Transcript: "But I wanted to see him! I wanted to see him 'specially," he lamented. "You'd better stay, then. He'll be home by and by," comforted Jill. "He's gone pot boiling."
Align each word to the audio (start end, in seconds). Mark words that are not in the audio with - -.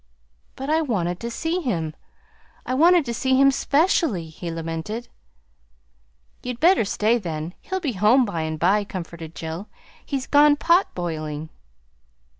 "But 0.55 0.67
I 0.71 0.81
wanted 0.81 1.19
to 1.19 1.29
see 1.29 1.61
him! 1.61 1.93
I 2.65 2.73
wanted 2.73 3.05
to 3.05 3.13
see 3.13 3.35
him 3.39 3.51
'specially," 3.51 4.29
he 4.29 4.49
lamented. 4.49 5.09
"You'd 6.41 6.59
better 6.59 6.85
stay, 6.85 7.19
then. 7.19 7.53
He'll 7.61 7.79
be 7.79 7.91
home 7.93 8.25
by 8.25 8.41
and 8.41 8.57
by," 8.57 8.83
comforted 8.83 9.35
Jill. 9.35 9.67
"He's 10.03 10.25
gone 10.25 10.55
pot 10.55 10.95
boiling." 10.95 11.49